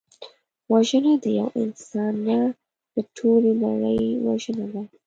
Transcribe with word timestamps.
وژنه 0.71 1.13
د 1.23 1.25
یو 1.39 1.47
انسان 1.61 2.13
نه، 2.27 2.39
د 2.93 2.95
ټولي 3.17 3.51
کورنۍ 3.61 4.01
وژنه 4.25 4.65
ده 4.73 4.81